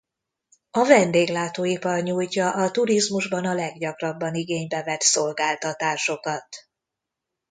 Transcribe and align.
A 0.71 0.83
vendéglátóipar 0.85 2.03
nyújtja 2.03 2.51
a 2.51 2.71
turizmusban 2.71 3.45
a 3.45 3.53
leggyakrabban 3.53 4.35
igénybe 4.35 4.83
vett 4.83 5.01
szolgáltatásokat. 5.01 6.47